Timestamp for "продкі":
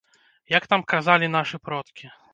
1.69-2.13